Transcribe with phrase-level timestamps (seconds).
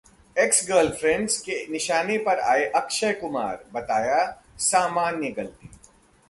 [0.37, 4.59] ex-girlfriends के निशाने पर आए अक्षय कुमार, बताया-
[4.59, 5.69] सामान्य गलती